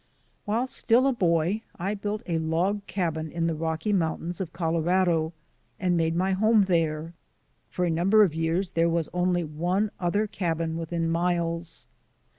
[0.45, 5.31] While still a boy I built a log cabin in the Rocky Mountains of Colorado
[5.79, 7.13] and made my home there.
[7.69, 11.85] For a number of years there was only one other cabin within miles.